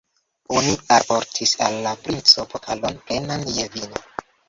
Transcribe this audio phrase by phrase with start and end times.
[0.59, 4.07] Oni alportis al la princo pokalon, plenan je vino.